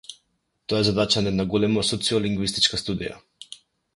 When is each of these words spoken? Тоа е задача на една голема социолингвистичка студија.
Тоа 0.71 0.79
е 0.85 0.87
задача 0.87 1.23
на 1.25 1.29
една 1.33 1.45
голема 1.51 1.85
социолингвистичка 1.91 2.79
студија. 2.85 3.21